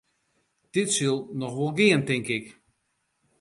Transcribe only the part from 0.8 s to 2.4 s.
sil noch wol gean, tink.